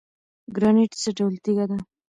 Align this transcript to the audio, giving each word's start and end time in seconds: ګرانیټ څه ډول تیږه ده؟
ګرانیټ 0.55 0.91
څه 1.01 1.09
ډول 1.17 1.33
تیږه 1.43 1.65
ده؟ 1.69 1.77